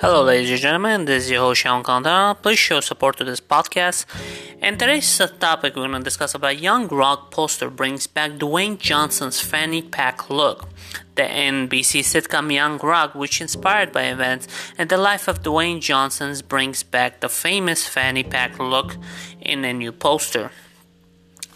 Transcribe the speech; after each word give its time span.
Hello, 0.00 0.22
ladies 0.22 0.52
and 0.52 0.60
gentlemen. 0.60 1.06
This 1.06 1.24
is 1.24 1.30
your 1.32 1.40
host 1.40 1.62
Sean 1.62 1.82
Cantona. 1.82 2.40
Please 2.40 2.56
show 2.56 2.78
support 2.78 3.16
to 3.16 3.24
this 3.24 3.40
podcast. 3.40 4.06
And 4.62 4.78
today's 4.78 5.18
topic 5.40 5.74
we're 5.74 5.88
going 5.88 5.98
to 5.98 6.04
discuss 6.04 6.36
about 6.36 6.60
Young 6.60 6.86
Rock 6.86 7.32
poster 7.32 7.68
brings 7.68 8.06
back 8.06 8.30
Dwayne 8.38 8.78
Johnson's 8.78 9.40
fanny 9.40 9.82
pack 9.82 10.30
look. 10.30 10.68
The 11.16 11.22
NBC 11.22 12.04
sitcom 12.04 12.54
Young 12.54 12.78
Rock, 12.78 13.16
which 13.16 13.40
inspired 13.40 13.90
by 13.90 14.04
events 14.04 14.46
and 14.78 14.88
the 14.88 14.98
life 14.98 15.26
of 15.26 15.42
Dwayne 15.42 15.80
Johnson, 15.80 16.32
brings 16.46 16.84
back 16.84 17.18
the 17.18 17.28
famous 17.28 17.88
fanny 17.88 18.22
pack 18.22 18.60
look 18.60 18.96
in 19.40 19.64
a 19.64 19.72
new 19.72 19.90
poster. 19.90 20.52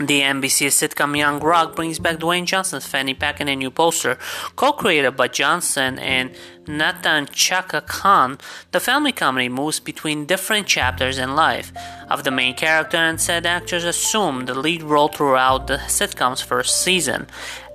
The 0.06 0.20
NBC 0.20 0.66
sitcom 0.66 1.16
Young 1.16 1.38
Rock 1.38 1.76
brings 1.76 2.00
back 2.00 2.16
Dwayne 2.16 2.44
Johnson's 2.44 2.86
fanny 2.86 3.14
pack 3.14 3.40
in 3.40 3.46
a 3.46 3.54
new 3.54 3.70
poster. 3.70 4.18
Co-created 4.56 5.16
by 5.16 5.29
Johnson 5.29 5.96
and 6.00 6.34
Nahnatchka 6.64 7.86
Khan, 7.86 8.38
the 8.72 8.80
family 8.80 9.12
comedy 9.12 9.48
moves 9.48 9.79
between 9.79 10.26
different 10.26 10.66
chapters 10.66 11.18
in 11.18 11.36
life 11.36 11.72
of 12.10 12.24
the 12.24 12.32
main 12.32 12.54
character 12.54 12.96
and 12.96 13.20
said 13.20 13.46
actors 13.46 13.84
assume 13.84 14.46
the 14.46 14.54
lead 14.54 14.82
role 14.82 15.07
throughout 15.07 15.68
the 15.68 15.79
sitcom's 15.86 16.40
first 16.40 16.82
season. 16.82 17.29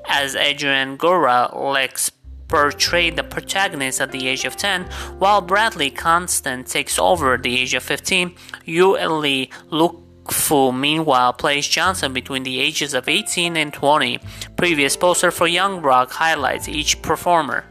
As 0.09 0.35
Adrian 0.35 0.97
Gora 0.97 1.49
Lex 1.55 2.11
portrayed 2.49 3.15
the 3.15 3.23
protagonist 3.23 4.01
at 4.01 4.11
the 4.11 4.27
age 4.27 4.43
of 4.43 4.57
10, 4.57 4.83
while 5.17 5.39
Bradley 5.39 5.91
Constant 5.91 6.67
takes 6.67 6.99
over 6.99 7.35
at 7.35 7.43
the 7.43 7.57
age 7.57 7.73
of 7.73 7.83
15, 7.83 8.35
Yu 8.65 8.97
and 8.97 9.19
Lee 9.19 9.49
Luke 9.69 10.03
Fu, 10.31 10.71
meanwhile, 10.71 11.33
plays 11.33 11.67
Johnson 11.67 12.13
between 12.13 12.43
the 12.43 12.59
ages 12.59 12.93
of 12.93 13.07
18 13.07 13.55
and 13.57 13.73
20. 13.73 14.19
Previous 14.55 14.95
poster 14.97 15.31
for 15.31 15.47
Young 15.47 15.81
Rock 15.81 16.11
highlights 16.11 16.67
each 16.67 17.01
performer. 17.01 17.65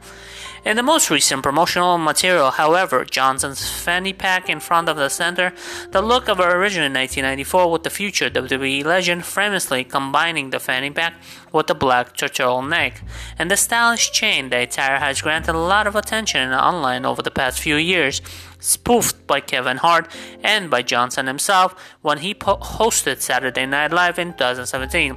In 0.66 0.75
the 0.75 0.83
most 0.83 1.11
recent 1.11 1.45
promotional 1.45 1.97
material, 1.97 2.50
however, 2.50 3.05
Johnson's 3.05 3.70
fanny 3.70 4.12
pack 4.12 4.50
in 4.50 4.59
front 4.59 4.89
of 4.89 4.97
the 4.97 5.09
center, 5.09 5.53
the 5.92 6.03
look 6.03 6.28
of 6.28 6.39
her 6.39 6.61
original 6.61 6.86
in 6.86 6.92
1994 6.92 7.70
with 7.70 7.84
the 7.84 7.89
future 7.89 8.28
WWE 8.28 8.84
legend 8.84 9.25
famously 9.25 9.84
combining 9.84 10.50
the 10.50 10.59
fanny 10.59 10.91
pack 10.91 11.22
with 11.53 11.69
the 11.69 11.75
black 11.77 12.17
turtleneck. 12.17 12.94
And 13.39 13.48
the 13.48 13.56
stylish 13.56 14.11
chain, 14.11 14.50
the 14.50 14.62
attire 14.62 14.98
has 14.98 15.22
granted 15.22 15.55
a 15.55 15.59
lot 15.59 15.87
of 15.87 15.94
attention 15.94 16.50
online 16.50 17.06
over 17.06 17.22
the 17.22 17.31
past 17.31 17.61
few 17.61 17.77
years, 17.77 18.20
spoofed 18.59 19.25
by 19.28 19.39
Kevin 19.39 19.77
Hart 19.77 20.12
and 20.42 20.69
by 20.69 20.83
Johnson 20.83 21.28
himself 21.28 21.77
when 22.03 22.19
he 22.19 22.34
po- 22.34 22.56
hosted 22.56 23.20
Saturday 23.20 23.67
Night 23.67 23.92
Live 23.92 24.19
in 24.19 24.33
2017. 24.33 25.17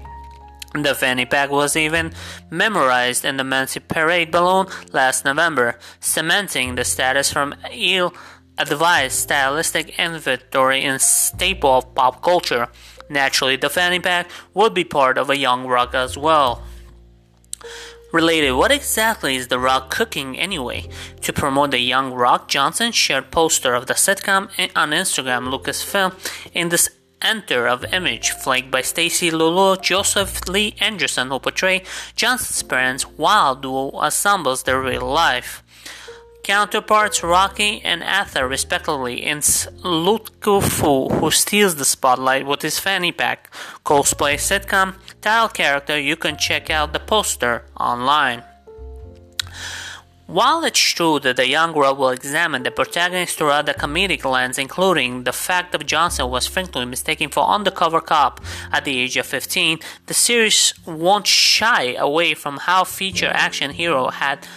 The 0.73 0.94
fanny 0.94 1.25
pack 1.25 1.50
was 1.50 1.75
even 1.75 2.14
memorized 2.52 3.25
in 3.25 3.38
the 3.38 3.44
Macy's 3.44 3.84
Parade 3.88 4.31
balloon 4.31 4.67
last 4.94 5.26
November, 5.26 5.80
cementing 6.00 6.76
the 6.76 6.86
status 6.86 7.31
from 7.31 7.56
ill 7.72 8.14
advised 8.59 9.16
stylistic 9.16 9.98
inventory 9.98 10.84
and 10.84 11.02
staple 11.02 11.78
of 11.78 11.95
pop 11.95 12.22
culture. 12.22 12.67
Naturally, 13.09 13.56
the 13.56 13.70
fanny 13.70 14.00
pack 14.00 14.30
would 14.53 14.73
be 14.76 14.84
part 14.84 15.17
of 15.17 15.30
a 15.30 15.38
young 15.38 15.66
rock 15.66 15.95
as 15.95 16.17
well. 16.17 16.64
Related, 18.11 18.54
what 18.54 18.72
exactly 18.72 19.36
is 19.36 19.50
The 19.50 19.59
Rock 19.59 19.92
cooking 19.92 20.38
anyway? 20.38 20.89
To 21.22 21.31
promote 21.31 21.72
the 21.72 21.80
Young 21.80 22.11
Rock, 22.11 22.48
Johnson 22.48 22.92
shared 22.92 23.31
poster 23.31 23.76
of 23.76 23.86
the 23.86 23.94
sitcom 23.94 24.50
on 24.76 24.89
Instagram 24.92 25.48
Latukefu 25.48 26.14
in 26.54 26.70
this 26.70 26.89
enter 27.22 27.67
of 27.67 27.94
image 27.94 28.31
flanked 28.31 28.72
by 28.72 28.81
Stacey 28.81 29.31
Leilua, 29.31 29.81
Joseph 29.81 30.48
Lee 30.48 30.75
Anderson 30.80 31.30
who 31.30 31.39
portray 31.39 31.84
Johnson's 32.16 32.64
parents 32.64 33.03
while 33.03 33.56
duo 33.56 34.00
assembles 34.02 34.64
their 34.64 34.81
real 34.81 35.08
life. 35.08 35.64
Counterparts 36.44 37.22
Rocky 37.23 37.80
and 37.84 38.03
Ata 38.03 38.48
respectively 38.48 39.23
in 39.23 39.38
Latukefu 39.38 41.20
who 41.20 41.30
steals 41.30 41.76
the 41.76 41.86
spotlight 41.86 42.48
with 42.48 42.64
his 42.64 42.80
fanny 42.80 43.11
pack. 43.11 43.54
Cosplay 43.86 44.36
sitcom 44.36 44.95
title 45.22 45.49
character 45.49 45.99
you 45.99 46.16
can 46.16 46.38
check 46.38 46.70
out 46.70 46.93
the 46.93 46.99
poster 46.99 47.66
online. 47.80 48.43
While 50.30 50.64
it's 50.64 50.80
true 50.80 51.20
that 51.22 51.38
the 51.38 51.48
young 51.48 51.73
girl 51.73 51.95
will 51.95 52.12
examine 52.12 52.62
the 52.62 52.70
protagonist 52.70 53.36
throughout 53.36 53.66
the 53.66 53.73
comedic 53.73 54.23
lens, 54.23 54.60
including 54.60 55.23
the 55.23 55.34
fact 55.34 55.72
that 55.72 55.88
Johnson 55.88 56.30
was 56.30 56.45
frequently 56.45 56.86
mistaken 56.86 57.30
for 57.30 57.44
undercover 57.48 58.00
cop 58.00 58.40
at 58.72 58.86
the 58.86 58.95
age 58.95 59.17
of 59.17 59.26
15, 59.26 59.80
the 60.06 60.14
series 60.14 60.76
won't 60.86 61.26
shy 61.26 61.95
away 61.95 62.36
from 62.36 62.58
how 62.58 62.84
feature 62.84 63.32
action 63.34 63.72
hero 63.72 64.10
had 64.10 64.48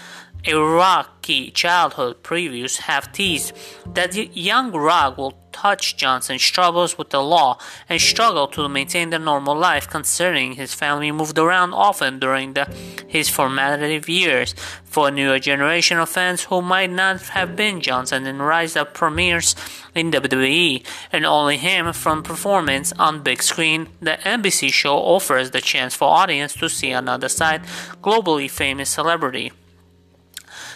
a 0.45 0.55
rocky 0.55 1.51
childhood 1.51 2.23
previews 2.23 2.81
have 2.81 3.11
teased. 3.11 3.55
That 3.95 4.15
young 4.37 4.73
Rock 4.73 5.17
will 5.17 5.42
touch 5.63 5.97
Johnson's 5.97 6.43
troubles 6.43 6.99
with 6.99 7.11
the 7.11 7.23
law 7.23 7.57
and 7.89 8.01
struggle 8.01 8.49
to 8.49 8.69
maintain 8.69 9.11
the 9.11 9.19
normal 9.19 9.55
life 9.55 9.89
considering 9.89 10.55
his 10.55 10.75
family 10.75 11.13
moved 11.13 11.39
around 11.39 11.73
often 11.73 12.19
during 12.19 12.55
the, 12.55 12.65
his 13.07 13.29
formative 13.29 14.09
years. 14.09 14.57
For 14.85 15.09
a 15.09 15.11
newer 15.13 15.39
generation 15.39 15.99
of 15.99 16.09
fans 16.09 16.45
who 16.45 16.61
might 16.63 16.91
not 16.91 17.21
have 17.37 17.55
been 17.55 17.81
Johnson 17.81 18.27
in 18.27 18.43
Rise 18.43 18.77
Up 18.77 18.93
premieres 18.93 19.55
in 19.95 20.11
WWE 20.11 20.85
and 21.13 21.25
only 21.25 21.59
him 21.59 21.93
from 21.93 22.25
performance 22.25 22.93
on 22.99 23.23
big 23.23 23.41
screen, 23.41 23.87
the 24.01 24.19
NBC 24.25 24.73
show 24.73 24.97
offers 24.97 25.53
the 25.53 25.61
chance 25.61 25.95
for 25.95 26.09
audience 26.09 26.55
to 26.55 26.69
see 26.69 26.91
another 26.91 27.29
side 27.29 27.63
globally 28.03 28.51
famous 28.51 28.91
celebrity. 28.91 29.53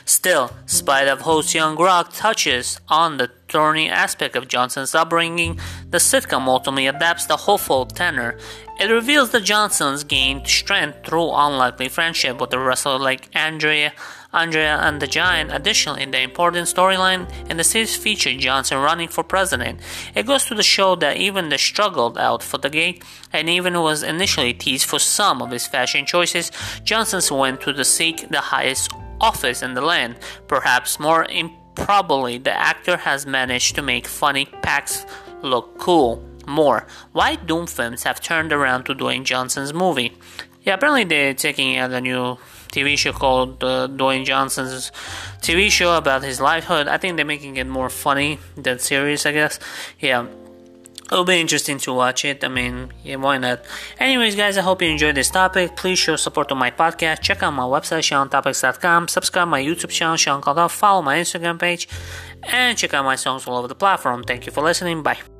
Still, 0.08 0.52
spite 0.66 1.08
of 1.08 1.22
host 1.22 1.52
Young 1.52 1.74
Rock 1.74 2.12
touches 2.12 2.80
on 2.88 3.16
the 3.16 3.28
thorny 3.48 3.90
aspect 3.90 4.36
of 4.36 4.46
Johnson's 4.46 4.94
upbringing, 4.94 5.58
the 5.90 5.98
sitcom 5.98 6.46
ultimately 6.46 6.86
adapts 6.86 7.26
the 7.26 7.36
hopeful 7.36 7.86
tenor. 7.86 8.38
It 8.78 8.88
reveals 8.88 9.30
that 9.30 9.42
Johnson's 9.42 10.04
gained 10.04 10.46
strength 10.46 11.04
through 11.04 11.32
unlikely 11.32 11.88
friendship 11.88 12.40
with 12.40 12.52
a 12.52 12.58
wrestler 12.60 13.00
like 13.00 13.30
Andre, 13.34 13.90
Andre 14.32 14.62
and 14.62 15.02
the 15.02 15.08
Giant. 15.08 15.50
Additionally, 15.52 16.04
the 16.04 16.20
important 16.20 16.68
storyline 16.68 17.28
in 17.50 17.56
the 17.56 17.64
series 17.64 17.96
featured 17.96 18.38
Johnson 18.38 18.78
running 18.78 19.08
for 19.08 19.24
president. 19.24 19.80
It 20.14 20.26
goes 20.26 20.44
to 20.44 20.54
the 20.54 20.62
show 20.62 20.94
that 20.96 21.16
even 21.16 21.48
the 21.48 21.58
struggled 21.58 22.16
out 22.16 22.44
for 22.44 22.58
the 22.58 22.70
gate 22.70 23.02
and 23.32 23.48
even 23.48 23.80
was 23.80 24.04
initially 24.04 24.54
teased 24.54 24.88
for 24.88 25.00
some 25.00 25.42
of 25.42 25.50
his 25.50 25.66
fashion 25.66 26.06
choices, 26.06 26.52
Johnson's 26.84 27.32
went 27.32 27.60
to 27.62 27.72
the 27.72 27.84
seek 27.84 28.28
the 28.28 28.40
highest 28.40 28.92
office 29.20 29.62
in 29.62 29.74
the 29.74 29.80
land. 29.80 30.16
Perhaps 30.48 31.00
more 31.00 31.24
improbably, 31.24 32.38
the 32.38 32.52
actor 32.52 32.96
has 32.96 33.26
managed 33.26 33.74
to 33.76 33.82
make 33.82 34.06
funny 34.06 34.46
packs 34.62 35.06
look 35.42 35.78
cool. 35.78 36.22
More, 36.46 36.86
why 37.12 37.34
Doom 37.34 37.66
films 37.66 38.04
have 38.04 38.20
turned 38.20 38.52
around 38.52 38.84
to 38.84 38.94
Dwayne 38.94 39.24
Johnson's 39.24 39.74
movie? 39.74 40.16
Yeah, 40.62 40.74
apparently 40.74 41.04
they're 41.04 41.34
taking 41.34 41.76
out 41.76 41.92
a 41.92 42.00
new 42.00 42.38
TV 42.72 42.96
show 42.98 43.12
called 43.12 43.62
uh, 43.62 43.88
Dwayne 43.88 44.24
Johnson's 44.24 44.90
TV 45.40 45.70
show 45.70 45.96
about 45.96 46.22
his 46.22 46.40
lifehood. 46.40 46.88
I 46.88 46.98
think 46.98 47.16
they're 47.16 47.24
making 47.24 47.56
it 47.56 47.66
more 47.66 47.88
funny 47.88 48.38
than 48.56 48.78
serious, 48.78 49.26
I 49.26 49.32
guess. 49.32 49.58
Yeah, 50.00 50.26
It'll 51.10 51.24
be 51.24 51.40
interesting 51.40 51.78
to 51.78 51.92
watch 51.92 52.24
it. 52.24 52.42
I 52.42 52.48
mean, 52.48 52.92
yeah, 53.04 53.16
why 53.16 53.38
not? 53.38 53.64
Anyways, 54.00 54.34
guys, 54.34 54.58
I 54.58 54.62
hope 54.62 54.82
you 54.82 54.88
enjoyed 54.88 55.14
this 55.14 55.30
topic. 55.30 55.76
Please 55.76 55.98
show 56.00 56.16
support 56.16 56.48
to 56.48 56.56
my 56.56 56.70
podcast. 56.70 57.20
Check 57.20 57.44
out 57.44 57.52
my 57.52 57.62
website, 57.62 58.02
SeanTopics.com. 58.02 59.08
Subscribe 59.08 59.46
my 59.46 59.62
YouTube 59.62 59.90
channel, 59.90 60.16
Sean 60.16 60.40
Caldwell. 60.40 60.68
Follow 60.68 61.02
my 61.02 61.18
Instagram 61.18 61.60
page. 61.60 61.88
And 62.42 62.76
check 62.76 62.92
out 62.92 63.04
my 63.04 63.16
songs 63.16 63.46
all 63.46 63.56
over 63.56 63.68
the 63.68 63.76
platform. 63.76 64.24
Thank 64.24 64.46
you 64.46 64.52
for 64.52 64.62
listening. 64.62 65.02
Bye. 65.02 65.35